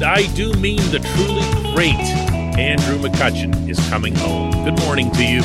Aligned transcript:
and 0.00 0.08
I 0.08 0.32
do 0.34 0.54
mean 0.54 0.78
the 0.90 0.98
truly 0.98 1.74
great 1.74 1.94
Andrew 2.58 2.96
McCutchen 2.98 3.68
is 3.68 3.78
coming 3.90 4.14
home. 4.14 4.50
Good 4.64 4.78
morning 4.80 5.10
to 5.12 5.22
you. 5.22 5.42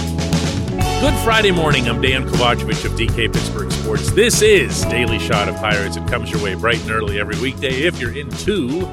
Good 1.02 1.14
Friday 1.26 1.52
morning. 1.52 1.90
I'm 1.90 2.02
Dejan 2.02 2.26
Kovacevic 2.26 2.86
of 2.86 2.94
DK 2.94 3.34
Pittsburgh 3.34 3.70
Sports. 3.70 4.12
This 4.12 4.42
is 4.42 4.86
Daily 4.86 5.20
Shot 5.20 5.50
of 5.50 5.56
Pirates. 5.58 5.98
It 5.98 6.08
comes 6.08 6.32
your 6.32 6.42
way 6.42 6.56
bright 6.56 6.82
and 6.84 6.92
early 6.92 7.20
every 7.20 7.38
weekday 7.42 7.82
if 7.82 8.00
you're 8.00 8.16
into 8.16 8.86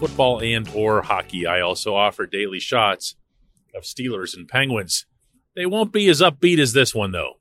football 0.00 0.40
and 0.40 0.68
or 0.74 1.02
hockey. 1.02 1.46
I 1.46 1.60
also 1.60 1.94
offer 1.94 2.26
daily 2.26 2.58
shots 2.58 3.14
of 3.72 3.84
Steelers 3.84 4.36
and 4.36 4.48
Penguins. 4.48 5.06
They 5.54 5.66
won't 5.66 5.92
be 5.92 6.08
as 6.08 6.20
upbeat 6.20 6.58
as 6.58 6.72
this 6.72 6.96
one 6.96 7.12
though. 7.12 7.34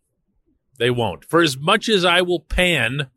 They 0.77 0.91
won't. 0.91 1.25
For 1.25 1.41
as 1.41 1.57
much 1.57 1.89
as 1.89 2.05
I 2.05 2.21
will 2.21 2.41
pan 2.41 3.09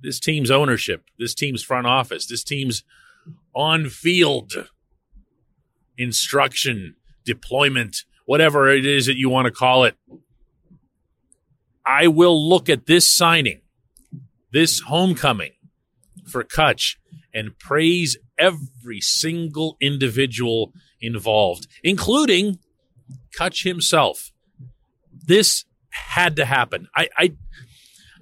this 0.00 0.18
team's 0.18 0.50
ownership, 0.50 1.04
this 1.18 1.34
team's 1.34 1.62
front 1.62 1.86
office, 1.86 2.24
this 2.24 2.42
team's 2.42 2.84
on 3.58 3.88
field 3.88 4.68
instruction, 5.96 6.94
deployment, 7.24 8.04
whatever 8.24 8.68
it 8.68 8.86
is 8.86 9.06
that 9.06 9.16
you 9.16 9.28
want 9.28 9.46
to 9.46 9.50
call 9.50 9.82
it. 9.82 9.96
I 11.84 12.06
will 12.06 12.48
look 12.48 12.68
at 12.68 12.86
this 12.86 13.12
signing, 13.12 13.62
this 14.52 14.82
homecoming 14.82 15.54
for 16.24 16.44
Cutch, 16.44 17.00
and 17.34 17.58
praise 17.58 18.16
every 18.38 19.00
single 19.00 19.76
individual 19.80 20.72
involved, 21.00 21.66
including 21.82 22.60
Cutch 23.36 23.64
himself. 23.64 24.30
This 25.12 25.64
had 25.90 26.36
to 26.36 26.44
happen. 26.44 26.86
I, 26.94 27.08
I 27.16 27.32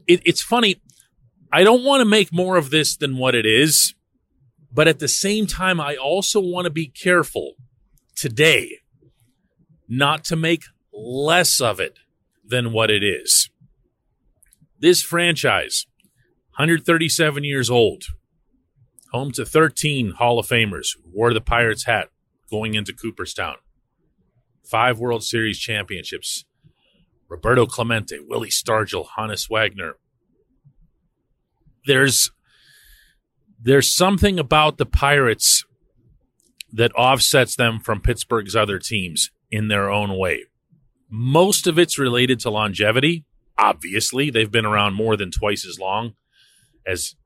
it, 0.06 0.22
it's 0.24 0.42
funny. 0.42 0.80
I 1.52 1.62
don't 1.62 1.84
want 1.84 2.00
to 2.00 2.06
make 2.06 2.32
more 2.32 2.56
of 2.56 2.70
this 2.70 2.96
than 2.96 3.18
what 3.18 3.34
it 3.34 3.44
is, 3.44 3.94
but 4.76 4.86
at 4.86 4.98
the 4.98 5.08
same 5.08 5.46
time, 5.46 5.80
I 5.80 5.96
also 5.96 6.38
want 6.38 6.66
to 6.66 6.70
be 6.70 6.86
careful 6.86 7.54
today 8.14 8.80
not 9.88 10.22
to 10.24 10.36
make 10.36 10.64
less 10.92 11.62
of 11.62 11.80
it 11.80 11.98
than 12.46 12.72
what 12.72 12.90
it 12.90 13.02
is. 13.02 13.48
This 14.78 15.00
franchise, 15.00 15.86
137 16.56 17.42
years 17.42 17.70
old, 17.70 18.04
home 19.12 19.32
to 19.32 19.46
13 19.46 20.10
Hall 20.18 20.38
of 20.38 20.46
Famers 20.46 20.88
who 20.94 21.10
wore 21.10 21.32
the 21.32 21.40
Pirates 21.40 21.84
hat 21.84 22.10
going 22.50 22.74
into 22.74 22.92
Cooperstown, 22.92 23.56
five 24.62 24.98
World 24.98 25.24
Series 25.24 25.58
championships, 25.58 26.44
Roberto 27.30 27.64
Clemente, 27.64 28.18
Willie 28.20 28.50
Stargell, 28.50 29.06
Honus 29.16 29.48
Wagner, 29.48 29.94
there's 31.86 32.30
there's 33.66 33.92
something 33.92 34.38
about 34.38 34.78
the 34.78 34.86
Pirates 34.86 35.64
that 36.72 36.94
offsets 36.94 37.56
them 37.56 37.80
from 37.80 38.00
Pittsburgh's 38.00 38.54
other 38.54 38.78
teams 38.78 39.32
in 39.50 39.66
their 39.66 39.90
own 39.90 40.16
way. 40.16 40.44
Most 41.10 41.66
of 41.66 41.76
it's 41.76 41.98
related 41.98 42.38
to 42.40 42.50
longevity. 42.50 43.24
Obviously, 43.58 44.30
they've 44.30 44.52
been 44.52 44.64
around 44.64 44.94
more 44.94 45.16
than 45.16 45.32
twice 45.32 45.66
as 45.66 45.80
long 45.80 46.14
as 46.86 47.16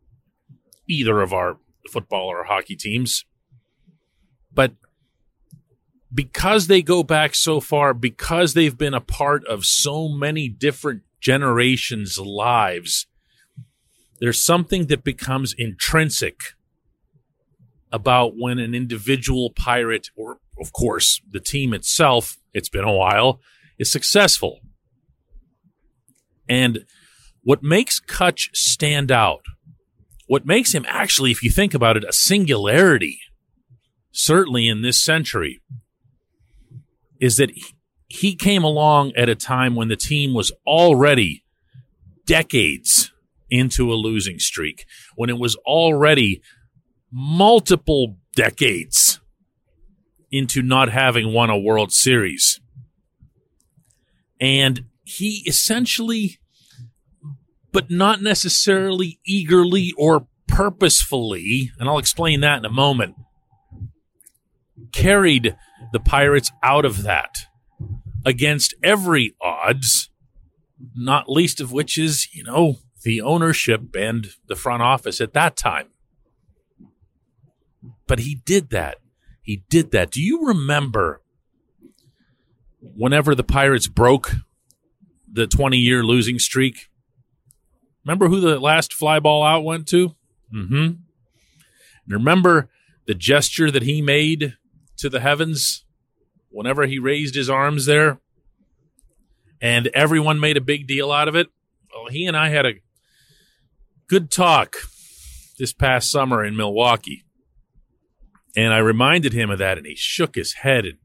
either 0.88 1.20
of 1.20 1.34
our 1.34 1.58
football 1.90 2.28
or 2.28 2.44
hockey 2.44 2.74
teams. 2.74 3.26
But 4.50 4.72
because 6.12 6.68
they 6.68 6.80
go 6.80 7.02
back 7.02 7.34
so 7.34 7.60
far, 7.60 7.92
because 7.92 8.54
they've 8.54 8.78
been 8.78 8.94
a 8.94 9.00
part 9.02 9.46
of 9.46 9.66
so 9.66 10.08
many 10.08 10.48
different 10.48 11.02
generations' 11.20 12.18
lives, 12.18 13.06
there's 14.20 14.40
something 14.40 14.86
that 14.86 15.02
becomes 15.02 15.54
intrinsic 15.56 16.36
about 17.90 18.34
when 18.36 18.58
an 18.58 18.74
individual 18.74 19.50
pirate, 19.50 20.08
or 20.14 20.38
of 20.60 20.72
course 20.72 21.20
the 21.28 21.40
team 21.40 21.72
itself, 21.72 22.36
it's 22.52 22.68
been 22.68 22.84
a 22.84 22.92
while, 22.92 23.40
is 23.78 23.90
successful. 23.90 24.60
And 26.48 26.84
what 27.42 27.62
makes 27.62 27.98
Cutch 27.98 28.50
stand 28.52 29.10
out, 29.10 29.42
what 30.26 30.46
makes 30.46 30.72
him 30.74 30.84
actually, 30.88 31.30
if 31.30 31.42
you 31.42 31.50
think 31.50 31.74
about 31.74 31.96
it, 31.96 32.04
a 32.04 32.12
singularity, 32.12 33.18
certainly 34.12 34.68
in 34.68 34.82
this 34.82 35.02
century, 35.02 35.60
is 37.20 37.36
that 37.36 37.50
he 38.08 38.34
came 38.34 38.64
along 38.64 39.12
at 39.16 39.28
a 39.28 39.34
time 39.34 39.74
when 39.74 39.88
the 39.88 39.96
team 39.96 40.34
was 40.34 40.52
already 40.66 41.42
decades 42.26 43.12
into 43.50 43.92
a 43.92 43.94
losing 43.94 44.38
streak 44.38 44.84
when 45.16 45.30
it 45.30 45.38
was 45.38 45.56
already 45.66 46.40
multiple 47.12 48.16
decades 48.36 49.20
into 50.30 50.62
not 50.62 50.90
having 50.90 51.32
won 51.32 51.50
a 51.50 51.58
World 51.58 51.92
Series. 51.92 52.60
And 54.40 54.84
he 55.04 55.42
essentially, 55.46 56.38
but 57.72 57.90
not 57.90 58.22
necessarily 58.22 59.18
eagerly 59.26 59.92
or 59.98 60.26
purposefully, 60.46 61.72
and 61.78 61.88
I'll 61.88 61.98
explain 61.98 62.40
that 62.40 62.58
in 62.58 62.64
a 62.64 62.70
moment, 62.70 63.16
carried 64.92 65.56
the 65.92 66.00
Pirates 66.00 66.50
out 66.62 66.84
of 66.84 67.02
that 67.02 67.34
against 68.24 68.74
every 68.82 69.34
odds, 69.40 70.10
not 70.94 71.28
least 71.28 71.60
of 71.60 71.72
which 71.72 71.98
is, 71.98 72.28
you 72.32 72.44
know, 72.44 72.76
the 73.02 73.20
ownership 73.20 73.94
and 73.96 74.34
the 74.46 74.56
front 74.56 74.82
office 74.82 75.20
at 75.20 75.32
that 75.32 75.56
time. 75.56 75.88
But 78.06 78.20
he 78.20 78.36
did 78.44 78.70
that. 78.70 78.98
He 79.42 79.62
did 79.68 79.90
that. 79.92 80.10
Do 80.10 80.22
you 80.22 80.46
remember 80.46 81.22
whenever 82.80 83.34
the 83.34 83.44
Pirates 83.44 83.88
broke 83.88 84.32
the 85.30 85.46
20 85.46 85.78
year 85.78 86.02
losing 86.02 86.38
streak? 86.38 86.88
Remember 88.04 88.28
who 88.28 88.40
the 88.40 88.58
last 88.58 88.92
fly 88.92 89.18
ball 89.18 89.42
out 89.42 89.64
went 89.64 89.86
to? 89.88 90.14
Mm 90.52 90.68
hmm. 90.68 90.74
And 90.74 90.98
remember 92.08 92.68
the 93.06 93.14
gesture 93.14 93.70
that 93.70 93.82
he 93.82 94.02
made 94.02 94.56
to 94.96 95.08
the 95.08 95.20
heavens 95.20 95.84
whenever 96.50 96.86
he 96.86 96.98
raised 96.98 97.34
his 97.34 97.48
arms 97.48 97.86
there? 97.86 98.18
And 99.60 99.88
everyone 99.88 100.40
made 100.40 100.56
a 100.56 100.62
big 100.62 100.86
deal 100.86 101.12
out 101.12 101.28
of 101.28 101.36
it. 101.36 101.48
Well, 101.94 102.10
he 102.10 102.26
and 102.26 102.36
I 102.36 102.48
had 102.48 102.66
a 102.66 102.74
good 104.10 104.28
talk 104.28 104.74
this 105.56 105.72
past 105.72 106.10
summer 106.10 106.44
in 106.44 106.56
Milwaukee. 106.56 107.24
And 108.56 108.74
I 108.74 108.78
reminded 108.78 109.32
him 109.32 109.50
of 109.50 109.60
that, 109.60 109.78
and 109.78 109.86
he 109.86 109.94
shook 109.94 110.34
his 110.34 110.54
head 110.54 110.84
and 110.84 110.98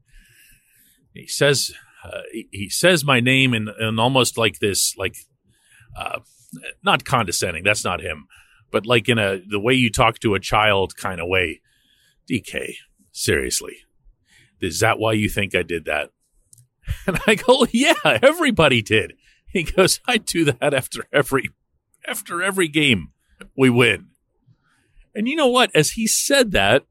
he 1.14 1.28
says, 1.28 1.70
uh, 2.04 2.22
he, 2.50 2.68
says 2.68 3.04
my 3.04 3.20
name 3.20 3.54
in, 3.54 3.68
in 3.80 4.00
almost 4.00 4.36
like 4.36 4.58
this, 4.58 4.96
like, 4.98 5.14
uh, 5.96 6.18
not 6.82 7.04
condescending. 7.04 7.62
That's 7.62 7.84
not 7.84 8.00
him, 8.00 8.26
but 8.72 8.86
like 8.86 9.08
in 9.08 9.18
a 9.18 9.40
the 9.48 9.60
way 9.60 9.74
you 9.74 9.88
talk 9.88 10.18
to 10.20 10.34
a 10.34 10.40
child 10.40 10.96
kind 10.96 11.20
of 11.20 11.28
way. 11.28 11.60
DK, 12.28 12.74
seriously, 13.12 13.76
is 14.60 14.80
that 14.80 14.98
why 14.98 15.12
you 15.12 15.28
think 15.28 15.54
I 15.54 15.62
did 15.62 15.84
that? 15.84 16.10
And 17.06 17.18
I 17.26 17.36
go, 17.36 17.66
yeah, 17.72 17.94
everybody 18.04 18.82
did. 18.82 19.14
He 19.48 19.62
goes, 19.62 20.00
I 20.06 20.18
do 20.18 20.44
that 20.44 20.74
after 20.74 21.06
every 21.12 21.50
after 22.06 22.42
every 22.42 22.68
game 22.68 23.10
we 23.56 23.70
win. 23.70 24.08
And 25.14 25.28
you 25.28 25.36
know 25.36 25.48
what? 25.48 25.70
As 25.74 25.92
he 25.92 26.06
said 26.06 26.52
that, 26.52 26.84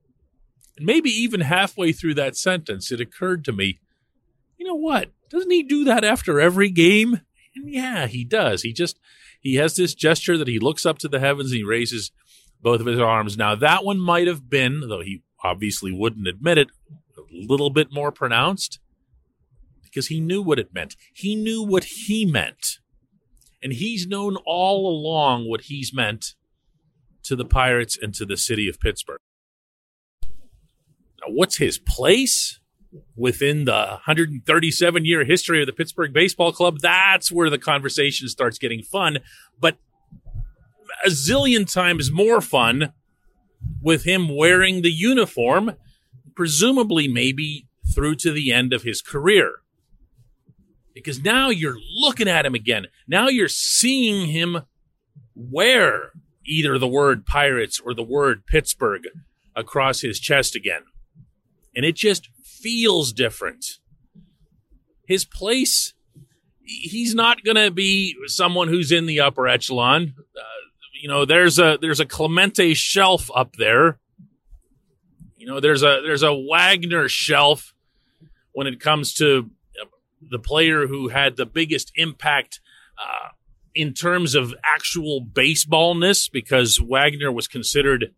maybe 0.79 1.09
even 1.09 1.41
halfway 1.41 1.91
through 1.91 2.15
that 2.15 2.35
sentence, 2.35 2.91
it 2.91 2.99
occurred 2.99 3.45
to 3.45 3.51
me, 3.51 3.79
you 4.57 4.65
know 4.65 4.75
what? 4.75 5.11
Doesn't 5.29 5.51
he 5.51 5.63
do 5.63 5.83
that 5.85 6.03
after 6.03 6.39
every 6.39 6.69
game? 6.69 7.21
And 7.55 7.69
yeah, 7.69 8.07
he 8.07 8.23
does. 8.23 8.63
He 8.63 8.73
just 8.73 8.99
he 9.39 9.55
has 9.55 9.75
this 9.75 9.93
gesture 9.93 10.37
that 10.37 10.47
he 10.47 10.59
looks 10.59 10.85
up 10.85 10.97
to 10.99 11.07
the 11.07 11.19
heavens 11.19 11.51
and 11.51 11.57
he 11.57 11.63
raises 11.63 12.11
both 12.61 12.79
of 12.79 12.87
his 12.87 12.99
arms. 12.99 13.37
Now 13.37 13.55
that 13.55 13.85
one 13.85 13.99
might 13.99 14.27
have 14.27 14.49
been, 14.49 14.81
though 14.81 15.01
he 15.01 15.21
obviously 15.43 15.91
wouldn't 15.91 16.27
admit 16.27 16.57
it, 16.57 16.69
a 17.17 17.21
little 17.31 17.69
bit 17.69 17.93
more 17.93 18.11
pronounced 18.11 18.79
because 19.83 20.07
he 20.07 20.19
knew 20.19 20.41
what 20.41 20.59
it 20.59 20.73
meant. 20.73 20.95
He 21.13 21.35
knew 21.35 21.63
what 21.63 21.83
he 21.85 22.25
meant. 22.25 22.79
And 23.65 23.73
he's 23.73 24.05
known 24.05 24.37
all 24.45 24.87
along 24.87 25.49
what 25.49 25.61
he's 25.61 25.91
meant 25.91 26.35
to 27.23 27.35
the 27.35 27.45
Pirates 27.45 27.97
and 27.99 28.13
to 28.13 28.23
the 28.23 28.37
city 28.37 28.69
of 28.69 28.79
Pittsburgh. 28.79 29.17
Now, 30.21 31.33
what's 31.33 31.57
his 31.57 31.79
place 31.79 32.59
within 33.15 33.65
the 33.65 33.71
137 34.05 35.05
year 35.05 35.25
history 35.25 35.61
of 35.61 35.65
the 35.65 35.73
Pittsburgh 35.73 36.13
Baseball 36.13 36.51
Club? 36.51 36.77
That's 36.79 37.31
where 37.31 37.49
the 37.49 37.57
conversation 37.57 38.27
starts 38.27 38.59
getting 38.59 38.83
fun, 38.83 39.17
but 39.59 39.79
a 41.03 41.09
zillion 41.09 41.65
times 41.65 42.11
more 42.11 42.41
fun 42.41 42.93
with 43.81 44.03
him 44.03 44.29
wearing 44.29 44.83
the 44.83 44.91
uniform, 44.91 45.73
presumably 46.35 47.07
maybe 47.07 47.67
through 47.95 48.13
to 48.17 48.31
the 48.31 48.51
end 48.51 48.73
of 48.73 48.83
his 48.83 49.01
career 49.01 49.61
because 50.95 51.21
now 51.21 51.49
you're 51.49 51.77
looking 51.99 52.27
at 52.27 52.45
him 52.45 52.55
again. 52.55 52.87
Now 53.07 53.27
you're 53.27 53.49
seeing 53.49 54.29
him 54.29 54.61
wear 55.35 56.13
either 56.45 56.79
the 56.79 56.87
word 56.87 57.25
Pirates 57.25 57.79
or 57.79 57.93
the 57.93 58.01
word 58.01 58.47
Pittsburgh 58.47 59.03
across 59.55 60.01
his 60.01 60.19
chest 60.19 60.55
again. 60.55 60.83
And 61.75 61.85
it 61.85 61.95
just 61.95 62.29
feels 62.43 63.11
different. 63.11 63.65
His 65.05 65.25
place, 65.25 65.93
he's 66.63 67.13
not 67.13 67.43
going 67.43 67.57
to 67.57 67.69
be 67.69 68.15
someone 68.27 68.69
who's 68.69 68.91
in 68.91 69.05
the 69.05 69.19
upper 69.19 69.47
echelon. 69.47 70.15
Uh, 70.17 70.41
you 71.01 71.09
know, 71.09 71.25
there's 71.25 71.59
a 71.59 71.77
there's 71.79 71.99
a 71.99 72.05
Clemente 72.05 72.73
shelf 72.73 73.29
up 73.35 73.57
there. 73.57 73.99
You 75.35 75.45
know, 75.45 75.59
there's 75.59 75.83
a 75.83 76.01
there's 76.03 76.23
a 76.23 76.33
Wagner 76.33 77.09
shelf 77.09 77.73
when 78.53 78.65
it 78.65 78.79
comes 78.79 79.13
to 79.15 79.51
the 80.29 80.39
player 80.39 80.87
who 80.87 81.09
had 81.09 81.35
the 81.35 81.45
biggest 81.45 81.91
impact 81.95 82.59
uh, 82.97 83.29
in 83.73 83.93
terms 83.93 84.35
of 84.35 84.53
actual 84.63 85.25
baseballness, 85.25 86.31
because 86.31 86.77
Wagner 86.77 87.31
was 87.31 87.47
considered 87.47 88.13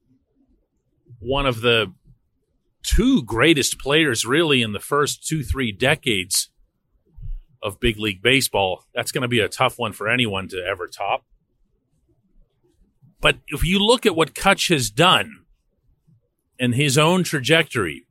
one 1.19 1.45
of 1.45 1.61
the 1.61 1.91
two 2.83 3.23
greatest 3.23 3.79
players, 3.79 4.25
really, 4.25 4.61
in 4.61 4.71
the 4.71 4.79
first 4.79 5.27
two, 5.27 5.43
three 5.43 5.71
decades 5.71 6.49
of 7.61 7.79
big 7.79 7.99
league 7.99 8.21
baseball. 8.21 8.85
That's 8.93 9.11
going 9.11 9.23
to 9.23 9.27
be 9.27 9.39
a 9.39 9.49
tough 9.49 9.79
one 9.79 9.93
for 9.93 10.07
anyone 10.07 10.47
to 10.49 10.63
ever 10.63 10.87
top. 10.87 11.25
But 13.19 13.37
if 13.47 13.63
you 13.63 13.79
look 13.79 14.05
at 14.05 14.15
what 14.15 14.35
Cutch 14.35 14.67
has 14.67 14.91
done 14.91 15.45
and 16.59 16.75
his 16.75 16.97
own 16.97 17.23
trajectory, 17.23 18.05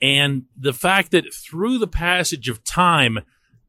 and 0.00 0.44
the 0.56 0.72
fact 0.72 1.10
that 1.10 1.32
through 1.32 1.78
the 1.78 1.88
passage 1.88 2.48
of 2.48 2.64
time, 2.64 3.20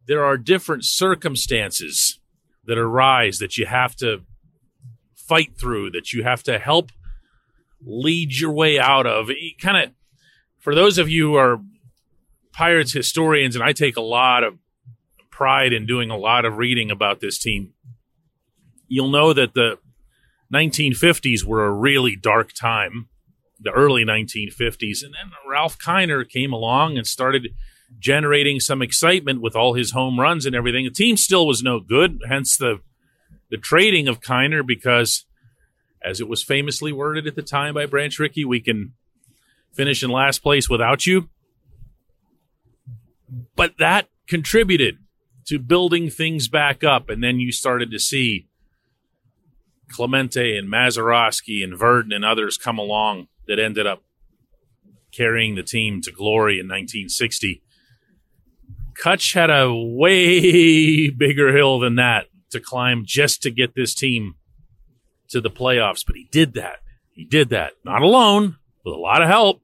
there 0.08 0.24
are 0.24 0.38
different 0.38 0.86
circumstances 0.86 2.20
that 2.66 2.78
arise 2.78 3.40
that 3.40 3.58
you 3.58 3.66
have 3.66 3.96
to 3.98 4.22
fight 5.16 5.58
through, 5.58 5.92
that 5.92 6.14
you 6.14 6.24
have 6.24 6.44
to 6.44 6.60
help 6.60 6.92
lead 7.86 8.38
your 8.40 8.52
way 8.52 8.80
out 8.80 9.06
of. 9.06 9.30
Kind 9.62 9.78
of, 9.78 9.92
for 10.58 10.76
those 10.76 10.98
of 10.98 11.10
you 11.10 11.30
who 11.30 11.36
are 11.36 11.62
Pirates 12.52 12.94
historians, 12.94 13.56
and 13.56 13.64
I 13.64 13.74
take 13.74 13.98
a 13.98 14.02
lot 14.02 14.44
of 14.44 14.58
pride 15.32 15.72
in 15.72 15.86
doing 15.86 16.10
a 16.10 16.18
lot 16.18 16.46
of 16.46 16.58
reading 16.58 16.92
about 16.92 17.22
this 17.22 17.40
team, 17.40 17.74
you'll 18.88 19.10
know 19.10 19.32
that 19.34 19.54
the 19.54 19.78
1950s 20.54 21.44
were 21.44 21.66
a 21.66 21.72
really 21.72 22.16
dark 22.16 22.52
time, 22.54 23.08
the 23.60 23.72
early 23.72 24.04
1950s. 24.04 25.04
And 25.04 25.14
then 25.14 25.32
Ralph 25.48 25.78
Kiner 25.78 26.28
came 26.28 26.54
along 26.54 26.98
and 26.98 27.06
started 27.06 27.50
generating 27.98 28.60
some 28.60 28.82
excitement 28.82 29.42
with 29.42 29.56
all 29.56 29.74
his 29.74 29.92
home 29.92 30.20
runs 30.20 30.46
and 30.46 30.56
everything. 30.56 30.86
The 30.86 30.92
team 30.92 31.18
still 31.18 31.48
was 31.48 31.64
no 31.64 31.80
good, 31.80 32.22
hence 32.28 32.58
the 32.58 32.80
the 33.50 33.58
trading 33.58 34.08
of 34.08 34.22
Kiner 34.22 34.66
because 34.66 35.26
as 36.04 36.22
it 36.22 36.30
was 36.30 36.44
famously 36.44 36.94
worded 36.94 37.28
at 37.28 37.36
the 37.36 37.42
time 37.42 37.74
by 37.74 37.86
Branch 37.86 38.18
Rickey, 38.20 38.46
we 38.46 38.60
can 38.60 38.94
finish 39.74 40.04
in 40.04 40.10
last 40.10 40.44
place 40.44 40.70
without 40.70 41.06
you. 41.06 41.30
But 43.56 43.78
that 43.80 44.08
contributed 44.28 45.00
to 45.48 45.60
building 45.60 46.10
things 46.10 46.48
back 46.48 46.84
up, 46.84 47.10
and 47.10 47.24
then 47.24 47.40
you 47.40 47.52
started 47.52 47.92
to 47.92 48.00
see 48.00 48.48
Clemente 49.90 50.56
and 50.56 50.72
Mazeroski 50.72 51.64
and 51.64 51.74
Virdon 51.74 52.14
and 52.14 52.24
others 52.24 52.58
come 52.58 52.78
along 52.78 53.28
that 53.50 53.60
ended 53.60 53.88
up 53.88 54.04
carrying 55.12 55.56
the 55.56 55.64
team 55.64 56.02
to 56.02 56.12
glory 56.12 56.54
in 56.54 56.68
1960. 56.68 57.62
Cutch 58.96 59.34
had 59.34 59.50
a 59.50 59.74
way 59.74 61.10
bigger 61.18 61.56
hill 61.56 61.80
than 61.80 61.96
that 61.96 62.28
to 62.52 62.60
climb 62.60 63.04
just 63.06 63.42
to 63.42 63.52
get 63.52 63.74
this 63.76 63.96
team 63.96 64.36
to 65.30 65.42
the 65.42 65.50
playoffs, 65.50 66.06
but 66.06 66.16
he 66.16 66.28
did 66.32 66.54
that. 66.54 66.78
He 67.14 67.26
did 67.26 67.50
that. 67.50 67.74
Not 67.84 68.02
alone, 68.02 68.58
with 68.86 68.94
a 68.94 68.98
lot 68.98 69.22
of 69.22 69.28
help. 69.28 69.62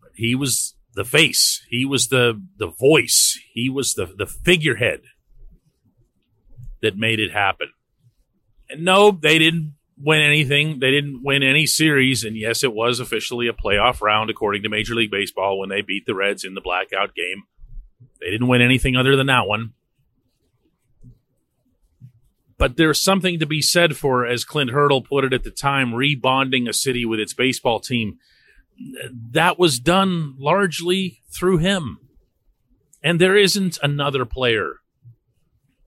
But 0.00 0.12
he 0.14 0.34
was 0.34 0.76
the 0.94 1.04
face. 1.04 1.64
He 1.68 1.84
was 1.84 2.08
the 2.08 2.40
the 2.58 2.68
voice. 2.68 3.38
He 3.52 3.68
was 3.68 3.94
the 3.94 4.06
the 4.06 4.26
figurehead 4.26 5.00
that 6.80 6.96
made 6.96 7.20
it 7.20 7.32
happen. 7.32 7.68
And 8.68 8.84
no, 8.84 9.10
they 9.10 9.38
didn't 9.38 9.74
win 10.02 10.20
anything. 10.20 10.80
They 10.80 10.90
didn't 10.90 11.22
win 11.22 11.42
any 11.42 11.66
series. 11.66 12.24
And 12.24 12.36
yes, 12.36 12.64
it 12.64 12.74
was 12.74 13.00
officially 13.00 13.46
a 13.46 13.52
playoff 13.52 14.00
round 14.00 14.30
according 14.30 14.62
to 14.64 14.68
Major 14.68 14.94
League 14.94 15.10
Baseball 15.10 15.58
when 15.58 15.68
they 15.68 15.82
beat 15.82 16.06
the 16.06 16.14
Reds 16.14 16.44
in 16.44 16.54
the 16.54 16.60
blackout 16.60 17.14
game. 17.14 17.44
They 18.20 18.30
didn't 18.30 18.48
win 18.48 18.62
anything 18.62 18.96
other 18.96 19.16
than 19.16 19.28
that 19.28 19.46
one. 19.46 19.72
But 22.58 22.76
there's 22.76 23.00
something 23.00 23.40
to 23.40 23.46
be 23.46 23.60
said 23.60 23.96
for, 23.96 24.24
as 24.24 24.44
Clint 24.44 24.70
Hurdle 24.70 25.02
put 25.02 25.24
it 25.24 25.32
at 25.32 25.42
the 25.42 25.50
time, 25.50 25.90
rebonding 25.90 26.68
a 26.68 26.72
city 26.72 27.04
with 27.04 27.18
its 27.18 27.34
baseball 27.34 27.80
team. 27.80 28.18
That 29.32 29.58
was 29.58 29.80
done 29.80 30.34
largely 30.38 31.22
through 31.34 31.58
him. 31.58 31.98
And 33.02 33.20
there 33.20 33.36
isn't 33.36 33.78
another 33.82 34.24
player 34.24 34.76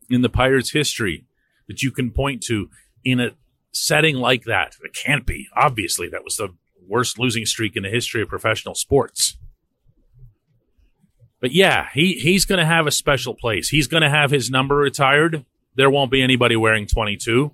in 0.09 0.21
the 0.21 0.29
Pirates' 0.29 0.71
history 0.71 1.25
that 1.67 1.81
you 1.81 1.91
can 1.91 2.11
point 2.11 2.43
to 2.43 2.69
in 3.05 3.21
a 3.21 3.31
setting 3.75 4.15
like 4.15 4.45
that. 4.45 4.75
It 4.83 4.93
can't 4.93 5.25
be. 5.25 5.47
Obviously, 5.55 6.07
that 6.09 6.23
was 6.23 6.37
the 6.37 6.49
worst 6.87 7.19
losing 7.19 7.45
streak 7.45 7.75
in 7.75 7.83
the 7.83 7.89
history 7.89 8.21
of 8.21 8.29
professional 8.29 8.75
sports. 8.75 9.37
But 11.41 11.51
yeah, 11.51 11.89
he, 11.93 12.13
he's 12.13 12.45
going 12.45 12.59
to 12.59 12.65
have 12.65 12.87
a 12.87 12.91
special 12.91 13.35
place. 13.35 13.69
He's 13.69 13.87
going 13.87 14.01
to 14.01 14.09
have 14.09 14.31
his 14.31 14.49
number 14.49 14.75
retired. 14.75 15.45
There 15.75 15.89
won't 15.89 16.09
be 16.09 16.23
anybody 16.23 16.55
wearing 16.55 16.87
22. 16.87 17.53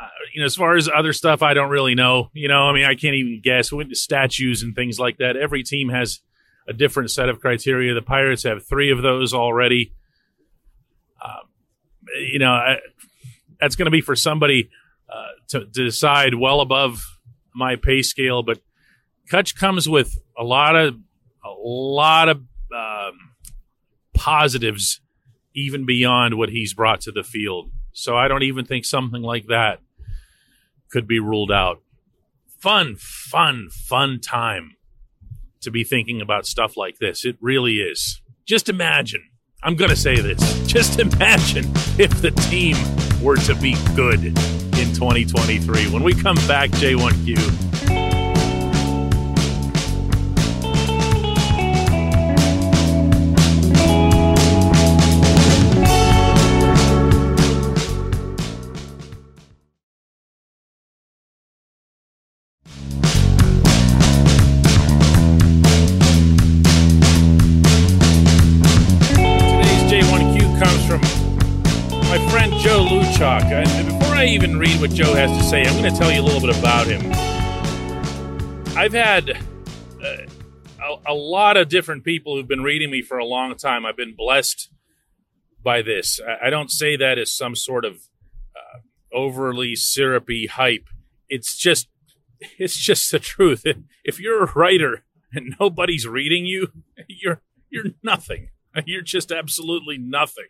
Uh, 0.00 0.06
you 0.32 0.40
know, 0.40 0.46
as 0.46 0.54
far 0.54 0.76
as 0.76 0.88
other 0.88 1.12
stuff, 1.12 1.42
I 1.42 1.54
don't 1.54 1.70
really 1.70 1.96
know. 1.96 2.30
You 2.32 2.48
know, 2.48 2.62
I 2.68 2.72
mean, 2.72 2.84
I 2.84 2.94
can't 2.94 3.16
even 3.16 3.40
guess. 3.42 3.72
With 3.72 3.92
statues 3.94 4.62
and 4.62 4.74
things 4.74 5.00
like 5.00 5.18
that, 5.18 5.36
every 5.36 5.64
team 5.64 5.88
has 5.88 6.20
a 6.68 6.72
different 6.72 7.10
set 7.10 7.28
of 7.28 7.40
criteria. 7.40 7.94
The 7.94 8.02
Pirates 8.02 8.44
have 8.44 8.64
three 8.64 8.92
of 8.92 9.02
those 9.02 9.34
already. 9.34 9.92
Uh, 11.20 11.40
you 12.20 12.38
know, 12.38 12.52
I, 12.52 12.76
that's 13.60 13.76
going 13.76 13.86
to 13.86 13.90
be 13.90 14.00
for 14.00 14.16
somebody 14.16 14.70
uh, 15.08 15.32
to, 15.48 15.60
to 15.60 15.84
decide 15.84 16.34
well 16.34 16.60
above 16.60 17.02
my 17.54 17.76
pay 17.76 18.02
scale. 18.02 18.42
But 18.42 18.60
Cutch 19.30 19.56
comes 19.56 19.88
with 19.88 20.18
a 20.38 20.44
lot 20.44 20.76
of 20.76 20.94
a 21.44 21.50
lot 21.60 22.28
of 22.28 22.42
um, 22.74 23.32
positives, 24.14 25.00
even 25.54 25.86
beyond 25.86 26.34
what 26.34 26.50
he's 26.50 26.74
brought 26.74 27.00
to 27.02 27.12
the 27.12 27.22
field. 27.22 27.70
So 27.92 28.16
I 28.16 28.28
don't 28.28 28.42
even 28.42 28.64
think 28.64 28.84
something 28.84 29.22
like 29.22 29.46
that 29.46 29.80
could 30.90 31.06
be 31.06 31.18
ruled 31.18 31.52
out. 31.52 31.82
Fun, 32.58 32.96
fun, 32.98 33.68
fun 33.70 34.20
time 34.20 34.76
to 35.60 35.70
be 35.70 35.84
thinking 35.84 36.20
about 36.20 36.46
stuff 36.46 36.76
like 36.76 36.98
this. 36.98 37.24
It 37.24 37.36
really 37.40 37.76
is. 37.76 38.20
Just 38.46 38.68
imagine. 38.68 39.22
I'm 39.62 39.74
going 39.74 39.90
to 39.90 39.96
say 39.96 40.20
this. 40.20 40.40
Just 40.66 40.98
imagine 41.00 41.64
if 41.98 42.22
the 42.22 42.30
team 42.48 42.76
were 43.22 43.36
to 43.36 43.54
be 43.54 43.76
good 43.94 44.24
in 44.24 44.34
2023. 44.94 45.90
When 45.90 46.02
we 46.02 46.14
come 46.14 46.36
back, 46.46 46.70
J1Q. 46.70 47.67
Even 74.38 74.58
read 74.58 74.80
what 74.80 74.90
Joe 74.90 75.14
has 75.14 75.30
to 75.30 75.42
say, 75.42 75.62
I'm 75.62 75.76
going 75.80 75.92
to 75.92 75.98
tell 75.98 76.12
you 76.12 76.20
a 76.20 76.22
little 76.22 76.40
bit 76.40 76.56
about 76.56 76.86
him. 76.86 77.00
I've 78.76 78.92
had 78.92 79.30
uh, 79.30 80.16
a, 80.82 81.12
a, 81.12 81.14
lot 81.14 81.56
of 81.56 81.68
different 81.68 82.04
people 82.04 82.36
who've 82.36 82.48
been 82.48 82.62
reading 82.62 82.90
me 82.90 83.02
for 83.02 83.18
a 83.18 83.24
long 83.24 83.54
time. 83.56 83.84
I've 83.84 83.96
been 83.96 84.14
blessed 84.14 84.70
by 85.62 85.82
this. 85.82 86.20
I, 86.26 86.46
I 86.46 86.50
don't 86.50 86.70
say 86.70 86.96
that 86.96 87.18
as 87.18 87.32
some 87.32 87.54
sort 87.54 87.84
of 87.84 87.96
uh, 88.56 88.78
overly 89.12 89.74
syrupy 89.74 90.46
hype. 90.46 90.88
It's 91.28 91.56
just, 91.56 91.88
it's 92.58 92.76
just 92.76 93.10
the 93.10 93.18
truth. 93.18 93.64
If 94.04 94.18
you're 94.18 94.44
a 94.44 94.52
writer 94.54 95.04
and 95.34 95.54
nobody's 95.60 96.06
reading 96.06 96.46
you, 96.46 96.68
you're 97.08 97.42
you're 97.68 97.92
nothing. 98.02 98.48
You're 98.86 99.02
just 99.02 99.30
absolutely 99.30 99.98
nothing. 99.98 100.46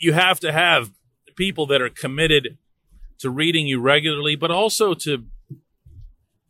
You 0.00 0.14
have 0.14 0.40
to 0.40 0.50
have 0.50 0.90
people 1.36 1.66
that 1.66 1.80
are 1.80 1.90
committed 1.90 2.58
to 3.18 3.30
reading 3.30 3.66
you 3.66 3.80
regularly, 3.80 4.34
but 4.34 4.50
also 4.50 4.94
to 4.94 5.26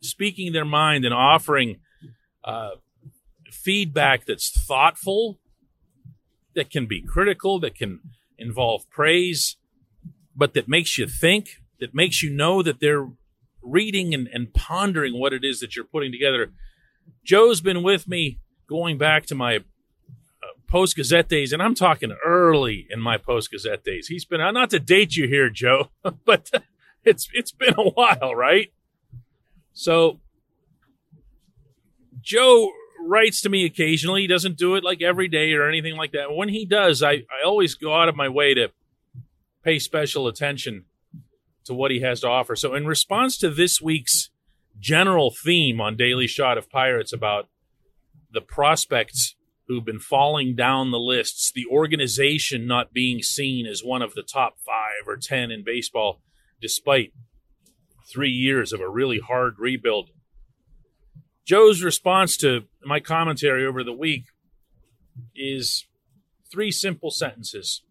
speaking 0.01 0.53
their 0.53 0.65
mind 0.65 1.05
and 1.05 1.13
offering 1.13 1.79
uh, 2.43 2.71
feedback 3.51 4.25
that's 4.25 4.49
thoughtful, 4.49 5.39
that 6.55 6.69
can 6.69 6.85
be 6.87 7.01
critical, 7.01 7.59
that 7.59 7.75
can 7.75 7.99
involve 8.37 8.89
praise, 8.89 9.57
but 10.35 10.53
that 10.53 10.67
makes 10.67 10.97
you 10.97 11.05
think, 11.05 11.61
that 11.79 11.93
makes 11.93 12.23
you 12.23 12.29
know 12.29 12.63
that 12.63 12.79
they're 12.79 13.07
reading 13.61 14.13
and, 14.13 14.27
and 14.33 14.53
pondering 14.53 15.19
what 15.19 15.33
it 15.33 15.43
is 15.43 15.59
that 15.59 15.75
you're 15.75 15.85
putting 15.85 16.11
together. 16.11 16.51
Joe's 17.23 17.61
been 17.61 17.83
with 17.83 18.07
me 18.07 18.39
going 18.67 18.97
back 18.97 19.25
to 19.27 19.35
my 19.35 19.59
post 20.71 20.95
Gazette 20.95 21.27
days, 21.27 21.51
and 21.51 21.61
I'm 21.61 21.75
talking 21.75 22.15
early 22.25 22.87
in 22.89 23.01
my 23.01 23.17
post 23.17 23.51
Gazette 23.51 23.83
days. 23.83 24.07
He's 24.07 24.23
been 24.23 24.39
not 24.39 24.69
to 24.69 24.79
date 24.79 25.17
you 25.17 25.27
here, 25.27 25.49
Joe, 25.49 25.89
but 26.25 26.49
it's 27.03 27.27
it's 27.33 27.51
been 27.51 27.75
a 27.77 27.89
while, 27.89 28.33
right? 28.33 28.71
So 29.73 30.19
Joe 32.21 32.71
writes 33.05 33.41
to 33.41 33.49
me 33.49 33.65
occasionally. 33.65 34.21
He 34.21 34.27
doesn't 34.27 34.57
do 34.57 34.75
it 34.75 34.83
like 34.83 35.01
every 35.01 35.27
day 35.27 35.53
or 35.53 35.67
anything 35.67 35.97
like 35.97 36.13
that. 36.13 36.33
When 36.33 36.49
he 36.49 36.65
does, 36.65 37.03
I, 37.03 37.11
I 37.11 37.45
always 37.45 37.75
go 37.75 37.93
out 37.93 38.07
of 38.07 38.15
my 38.15 38.29
way 38.29 38.53
to 38.53 38.69
pay 39.63 39.77
special 39.77 40.27
attention 40.27 40.85
to 41.65 41.73
what 41.73 41.91
he 41.91 41.99
has 41.99 42.21
to 42.21 42.27
offer. 42.27 42.55
So, 42.55 42.73
in 42.73 42.85
response 42.85 43.37
to 43.39 43.49
this 43.49 43.81
week's 43.81 44.29
general 44.79 45.31
theme 45.31 45.81
on 45.81 45.97
Daily 45.97 46.27
Shot 46.27 46.57
of 46.57 46.69
Pirates 46.69 47.11
about 47.11 47.49
the 48.31 48.41
prospects 48.41 49.35
who've 49.71 49.85
been 49.85 49.99
falling 49.99 50.53
down 50.53 50.91
the 50.91 50.99
lists, 50.99 51.49
the 51.49 51.65
organization 51.65 52.67
not 52.67 52.91
being 52.91 53.21
seen 53.21 53.65
as 53.65 53.81
one 53.81 54.01
of 54.01 54.13
the 54.13 54.21
top 54.21 54.57
five 54.59 55.07
or 55.07 55.15
10 55.15 55.49
in 55.49 55.63
baseball, 55.63 56.19
despite 56.59 57.13
three 58.11 58.29
years 58.29 58.73
of 58.73 58.81
a 58.81 58.89
really 58.89 59.19
hard 59.19 59.55
rebuild. 59.57 60.09
Joe's 61.45 61.81
response 61.81 62.35
to 62.37 62.63
my 62.83 62.99
commentary 62.99 63.65
over 63.65 63.81
the 63.81 63.93
week 63.93 64.25
is 65.33 65.85
three 66.51 66.69
simple 66.69 67.09
sentences. 67.09 67.81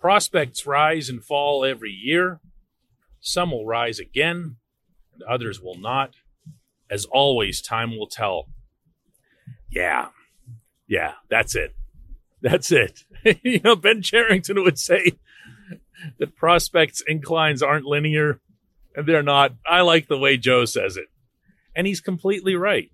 Prospects 0.00 0.66
rise 0.66 1.08
and 1.08 1.24
fall 1.24 1.64
every 1.64 1.92
year. 1.92 2.40
Some 3.20 3.52
will 3.52 3.66
rise 3.66 4.00
again, 4.00 4.56
and 5.14 5.22
others 5.30 5.60
will 5.60 5.78
not. 5.78 6.14
As 6.90 7.04
always, 7.04 7.62
time 7.62 7.96
will 7.96 8.08
tell. 8.08 8.48
Yeah, 9.70 10.08
yeah, 10.88 11.12
that's 11.28 11.54
it. 11.54 11.74
That's 12.40 12.72
it. 12.72 13.04
you 13.42 13.60
know, 13.62 13.76
Ben 13.76 14.02
Cherington 14.02 14.62
would 14.62 14.78
say 14.78 15.12
that 16.18 16.34
prospects' 16.34 17.02
inclines 17.06 17.62
aren't 17.62 17.84
linear, 17.84 18.40
and 18.96 19.06
they're 19.06 19.22
not. 19.22 19.54
I 19.66 19.82
like 19.82 20.08
the 20.08 20.18
way 20.18 20.36
Joe 20.36 20.64
says 20.64 20.96
it. 20.96 21.06
And 21.76 21.86
he's 21.86 22.00
completely 22.00 22.54
right. 22.54 22.90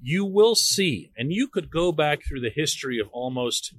You 0.00 0.24
will 0.24 0.54
see, 0.54 1.10
and 1.16 1.32
you 1.32 1.48
could 1.48 1.70
go 1.70 1.92
back 1.92 2.20
through 2.24 2.40
the 2.40 2.50
history 2.54 2.98
of 2.98 3.08
almost 3.12 3.74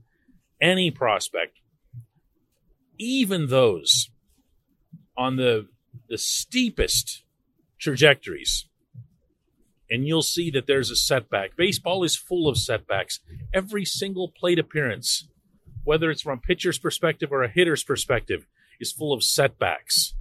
any 0.59 0.91
prospect, 0.91 1.59
even 2.99 3.47
those 3.47 4.11
on 5.17 5.37
the 5.37 5.67
the 6.07 6.17
steepest 6.17 7.23
trajectories 7.79 8.67
and 9.91 10.07
you'll 10.07 10.23
see 10.23 10.49
that 10.49 10.67
there's 10.67 10.89
a 10.89 10.95
setback. 10.95 11.57
Baseball 11.57 12.05
is 12.05 12.15
full 12.15 12.47
of 12.47 12.57
setbacks. 12.57 13.19
Every 13.53 13.83
single 13.83 14.29
plate 14.29 14.57
appearance, 14.57 15.27
whether 15.83 16.09
it's 16.09 16.21
from 16.21 16.37
a 16.37 16.41
pitcher's 16.41 16.79
perspective 16.79 17.29
or 17.29 17.43
a 17.43 17.49
hitter's 17.49 17.83
perspective, 17.83 18.47
is 18.79 18.93
full 18.93 19.11
of 19.11 19.21
setbacks. 19.21 20.15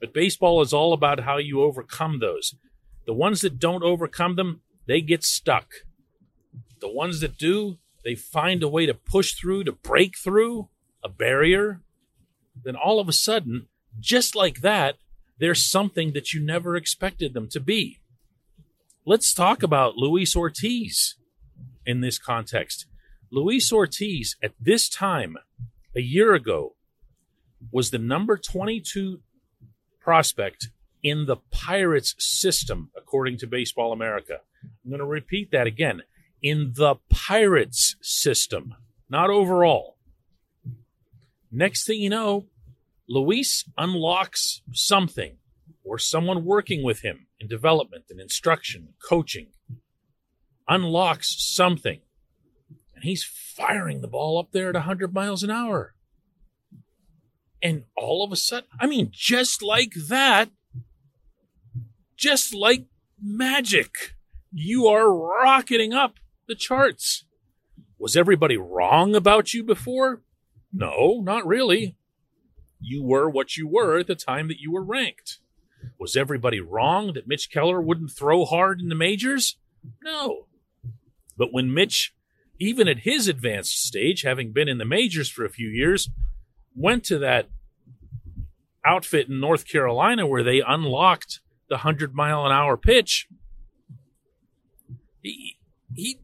But 0.00 0.14
baseball 0.14 0.62
is 0.62 0.72
all 0.72 0.92
about 0.92 1.20
how 1.20 1.38
you 1.38 1.60
overcome 1.60 2.20
those. 2.20 2.54
The 3.04 3.12
ones 3.12 3.40
that 3.40 3.58
don't 3.58 3.82
overcome 3.82 4.36
them, 4.36 4.60
they 4.86 5.00
get 5.00 5.24
stuck. 5.24 5.66
The 6.80 6.88
ones 6.88 7.20
that 7.20 7.36
do, 7.36 7.78
they 8.04 8.14
find 8.14 8.62
a 8.62 8.68
way 8.68 8.86
to 8.86 8.94
push 8.94 9.32
through, 9.32 9.64
to 9.64 9.72
break 9.72 10.16
through 10.16 10.68
a 11.02 11.08
barrier, 11.08 11.80
then 12.62 12.76
all 12.76 13.00
of 13.00 13.08
a 13.08 13.12
sudden, 13.12 13.66
just 13.98 14.36
like 14.36 14.60
that, 14.60 14.96
there's 15.38 15.68
something 15.68 16.12
that 16.12 16.32
you 16.32 16.40
never 16.40 16.76
expected 16.76 17.34
them 17.34 17.48
to 17.48 17.60
be. 17.60 17.98
Let's 19.08 19.32
talk 19.32 19.62
about 19.62 19.96
Luis 19.96 20.34
Ortiz 20.34 21.14
in 21.86 22.00
this 22.00 22.18
context. 22.18 22.86
Luis 23.30 23.72
Ortiz, 23.72 24.34
at 24.42 24.54
this 24.60 24.88
time, 24.88 25.36
a 25.94 26.00
year 26.00 26.34
ago, 26.34 26.74
was 27.70 27.92
the 27.92 28.00
number 28.00 28.36
22 28.36 29.20
prospect 30.00 30.70
in 31.04 31.26
the 31.26 31.36
Pirates 31.52 32.16
system, 32.18 32.90
according 32.96 33.38
to 33.38 33.46
Baseball 33.46 33.92
America. 33.92 34.40
I'm 34.64 34.90
going 34.90 34.98
to 34.98 35.06
repeat 35.06 35.52
that 35.52 35.68
again. 35.68 36.02
In 36.42 36.72
the 36.74 36.96
Pirates 37.08 37.94
system, 38.02 38.74
not 39.08 39.30
overall. 39.30 39.98
Next 41.52 41.86
thing 41.86 42.00
you 42.00 42.10
know, 42.10 42.46
Luis 43.08 43.70
unlocks 43.78 44.62
something 44.72 45.36
or 45.84 45.96
someone 45.96 46.44
working 46.44 46.82
with 46.82 47.02
him 47.02 47.25
in 47.40 47.48
development 47.48 48.04
and 48.10 48.20
instruction, 48.20 48.94
coaching, 49.06 49.48
unlocks 50.68 51.36
something. 51.38 52.00
And 52.94 53.04
he's 53.04 53.24
firing 53.24 54.00
the 54.00 54.08
ball 54.08 54.38
up 54.38 54.52
there 54.52 54.70
at 54.70 54.74
100 54.74 55.12
miles 55.12 55.42
an 55.42 55.50
hour. 55.50 55.94
And 57.62 57.84
all 57.96 58.24
of 58.24 58.32
a 58.32 58.36
sudden, 58.36 58.68
I 58.80 58.86
mean, 58.86 59.10
just 59.12 59.62
like 59.62 59.92
that, 60.08 60.50
just 62.16 62.54
like 62.54 62.86
magic, 63.22 64.14
you 64.52 64.86
are 64.86 65.12
rocketing 65.12 65.92
up 65.92 66.14
the 66.48 66.54
charts. 66.54 67.24
Was 67.98 68.16
everybody 68.16 68.56
wrong 68.56 69.14
about 69.14 69.52
you 69.52 69.62
before? 69.62 70.22
No, 70.72 71.20
not 71.22 71.46
really. 71.46 71.96
You 72.80 73.02
were 73.02 73.28
what 73.28 73.56
you 73.56 73.66
were 73.66 73.98
at 73.98 74.06
the 74.06 74.14
time 74.14 74.48
that 74.48 74.60
you 74.60 74.70
were 74.70 74.84
ranked. 74.84 75.38
Was 75.98 76.16
everybody 76.16 76.60
wrong 76.60 77.12
that 77.14 77.26
Mitch 77.26 77.50
Keller 77.50 77.80
wouldn't 77.80 78.10
throw 78.10 78.44
hard 78.44 78.80
in 78.80 78.88
the 78.88 78.94
majors? 78.94 79.56
No. 80.02 80.46
But 81.36 81.52
when 81.52 81.72
Mitch, 81.72 82.14
even 82.58 82.88
at 82.88 83.00
his 83.00 83.28
advanced 83.28 83.84
stage, 83.84 84.22
having 84.22 84.52
been 84.52 84.68
in 84.68 84.78
the 84.78 84.84
majors 84.84 85.28
for 85.28 85.44
a 85.44 85.50
few 85.50 85.68
years, 85.68 86.08
went 86.74 87.04
to 87.04 87.18
that 87.18 87.48
outfit 88.84 89.28
in 89.28 89.40
North 89.40 89.68
Carolina 89.68 90.26
where 90.26 90.44
they 90.44 90.60
unlocked 90.60 91.40
the 91.68 91.76
100 91.76 92.14
mile 92.14 92.46
an 92.46 92.52
hour 92.52 92.76
pitch, 92.76 93.28
he, 95.22 95.56
he, 95.94 96.20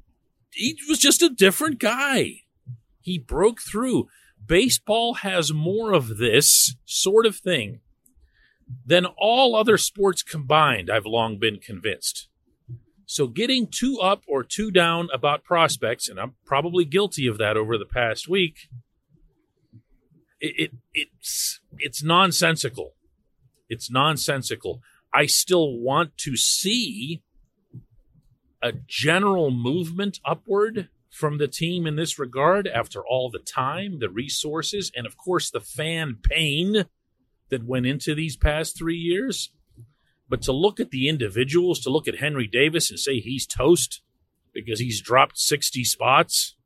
he 0.52 0.78
was 0.88 0.98
just 0.98 1.22
a 1.22 1.28
different 1.28 1.78
guy. 1.78 2.42
He 3.00 3.18
broke 3.18 3.60
through 3.60 4.08
baseball 4.46 5.14
has 5.14 5.52
more 5.52 5.92
of 5.92 6.18
this 6.18 6.76
sort 6.84 7.26
of 7.26 7.36
thing 7.36 7.80
than 8.84 9.06
all 9.18 9.54
other 9.54 9.78
sports 9.78 10.22
combined, 10.22 10.90
I've 10.90 11.06
long 11.06 11.38
been 11.38 11.58
convinced. 11.58 12.28
So 13.06 13.26
getting 13.26 13.68
two 13.70 13.98
up 14.00 14.22
or 14.26 14.42
two 14.42 14.70
down 14.70 15.08
about 15.12 15.44
prospects, 15.44 16.08
and 16.08 16.18
I'm 16.18 16.34
probably 16.46 16.84
guilty 16.84 17.26
of 17.26 17.38
that 17.38 17.56
over 17.56 17.76
the 17.76 17.84
past 17.84 18.28
week, 18.28 18.68
it, 20.40 20.54
it 20.56 20.70
it's 20.94 21.60
it's 21.78 22.02
nonsensical. 22.02 22.94
It's 23.68 23.90
nonsensical. 23.90 24.80
I 25.12 25.26
still 25.26 25.78
want 25.78 26.16
to 26.18 26.36
see 26.36 27.22
a 28.62 28.72
general 28.72 29.50
movement 29.50 30.20
upward 30.24 30.88
from 31.10 31.36
the 31.36 31.48
team 31.48 31.86
in 31.86 31.96
this 31.96 32.18
regard 32.18 32.66
after 32.66 33.04
all 33.04 33.30
the 33.30 33.38
time, 33.38 33.98
the 33.98 34.08
resources, 34.08 34.90
and 34.96 35.06
of 35.06 35.16
course 35.16 35.50
the 35.50 35.60
fan 35.60 36.16
pain 36.22 36.86
that 37.52 37.64
went 37.64 37.86
into 37.86 38.14
these 38.14 38.36
past 38.36 38.76
three 38.76 38.96
years. 38.96 39.52
But 40.28 40.42
to 40.42 40.52
look 40.52 40.80
at 40.80 40.90
the 40.90 41.08
individuals, 41.08 41.80
to 41.80 41.90
look 41.90 42.08
at 42.08 42.18
Henry 42.18 42.46
Davis 42.46 42.90
and 42.90 42.98
say 42.98 43.20
he's 43.20 43.46
toast 43.46 44.00
because 44.54 44.80
he's 44.80 45.00
dropped 45.00 45.38
60 45.38 45.84
spots 45.84 46.56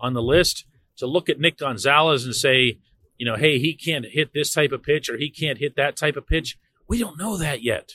on 0.00 0.14
the 0.14 0.22
list, 0.22 0.64
to 0.98 1.06
look 1.06 1.28
at 1.28 1.40
Nick 1.40 1.58
Gonzalez 1.58 2.24
and 2.24 2.34
say, 2.34 2.78
you 3.18 3.26
know, 3.26 3.36
hey, 3.36 3.58
he 3.58 3.74
can't 3.74 4.06
hit 4.06 4.32
this 4.32 4.54
type 4.54 4.72
of 4.72 4.82
pitch 4.82 5.10
or 5.10 5.16
he 5.16 5.30
can't 5.30 5.58
hit 5.58 5.74
that 5.76 5.96
type 5.96 6.16
of 6.16 6.26
pitch. 6.26 6.56
We 6.88 6.98
don't 6.98 7.18
know 7.18 7.36
that 7.36 7.62
yet. 7.62 7.94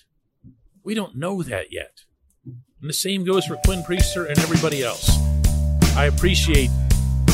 We 0.84 0.94
don't 0.94 1.16
know 1.16 1.42
that 1.44 1.72
yet. 1.72 2.02
And 2.46 2.90
the 2.90 2.94
same 2.94 3.24
goes 3.24 3.46
for 3.46 3.56
Quinn 3.64 3.84
Priester 3.84 4.28
and 4.28 4.38
everybody 4.40 4.84
else. 4.84 5.10
I 5.96 6.06
appreciate 6.06 6.70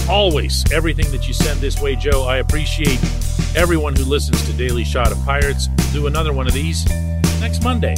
always 0.09 0.69
everything 0.71 1.09
that 1.11 1.27
you 1.27 1.33
send 1.33 1.59
this 1.59 1.81
way, 1.81 1.95
Joe. 1.95 2.23
I 2.23 2.37
appreciate 2.37 2.99
everyone 3.55 3.95
who 3.95 4.03
listens 4.03 4.43
to 4.45 4.53
Daily 4.53 4.83
Shot 4.83 5.11
of 5.11 5.23
Pirates. 5.25 5.69
We'll 5.77 5.93
do 5.93 6.07
another 6.07 6.33
one 6.33 6.47
of 6.47 6.53
these 6.53 6.85
next 7.39 7.63
Monday. 7.63 7.95